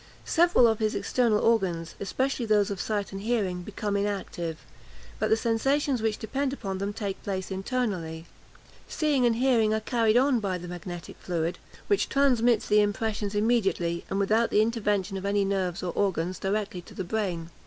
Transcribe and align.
Several 0.25 0.67
of 0.67 0.79
his 0.79 0.95
external 0.95 1.37
organs, 1.37 1.93
especially 1.99 2.47
those 2.47 2.71
of 2.71 2.81
sight 2.81 3.11
and 3.11 3.21
hearing, 3.21 3.61
become 3.61 3.95
inactive; 3.95 4.57
but 5.19 5.29
the 5.29 5.37
sensations 5.37 6.01
which 6.01 6.17
depend 6.17 6.53
upon 6.53 6.79
them 6.79 6.91
take 6.91 7.21
place 7.21 7.51
internally. 7.51 8.25
Seeing 8.87 9.27
and 9.27 9.35
hearing 9.35 9.75
are 9.75 9.79
carried 9.79 10.17
on 10.17 10.39
by 10.39 10.57
the 10.57 10.67
magnetic 10.67 11.17
fluid, 11.19 11.59
which 11.85 12.09
transmits 12.09 12.67
the 12.67 12.81
impressions 12.81 13.35
immediately, 13.35 14.03
and 14.09 14.17
without 14.17 14.49
the 14.49 14.63
intervention 14.63 15.17
of 15.17 15.25
any 15.27 15.45
nerves 15.45 15.83
or 15.83 15.93
organs 15.93 16.39
directly 16.39 16.81
to 16.81 16.95
the 16.95 17.03
brain. 17.03 17.51